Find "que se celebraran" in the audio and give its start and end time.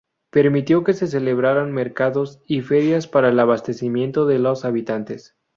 0.83-1.71